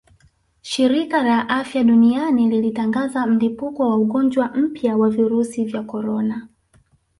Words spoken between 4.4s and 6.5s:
mpya wa virusi vya korona